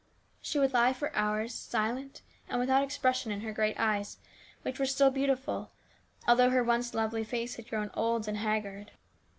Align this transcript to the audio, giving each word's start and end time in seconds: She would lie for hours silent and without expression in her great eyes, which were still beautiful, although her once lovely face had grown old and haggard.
She 0.41 0.57
would 0.57 0.73
lie 0.73 0.93
for 0.93 1.15
hours 1.15 1.53
silent 1.53 2.23
and 2.49 2.59
without 2.59 2.81
expression 2.83 3.31
in 3.31 3.41
her 3.41 3.51
great 3.53 3.79
eyes, 3.79 4.17
which 4.63 4.79
were 4.79 4.87
still 4.87 5.11
beautiful, 5.11 5.69
although 6.27 6.49
her 6.49 6.63
once 6.63 6.95
lovely 6.95 7.23
face 7.23 7.53
had 7.53 7.69
grown 7.69 7.91
old 7.93 8.27
and 8.27 8.37
haggard. 8.37 8.93